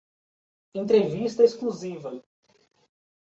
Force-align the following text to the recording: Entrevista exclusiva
Entrevista 0.81 1.41
exclusiva 1.45 2.11